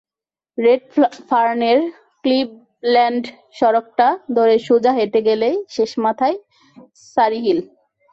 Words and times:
Red 0.57 0.83
ফার্নের 1.29 1.79
Cleveland 2.23 3.23
সড়কটা 3.57 4.07
ধরে 4.37 4.55
সোজা 4.67 4.91
হেঁটে 4.97 5.21
গেলেই 5.27 5.55
শেষ 5.75 5.91
মাথায় 6.05 6.35
সারিহিল। 7.15 7.59